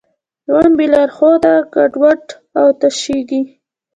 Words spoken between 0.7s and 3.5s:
بېلارښوده ګډوډ او تشېږي.